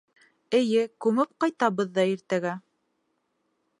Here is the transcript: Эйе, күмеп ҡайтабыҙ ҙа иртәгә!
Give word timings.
Эйе, 0.59 0.85
күмеп 1.05 1.35
ҡайтабыҙ 1.45 1.91
ҙа 1.99 2.07
иртәгә! 2.15 2.55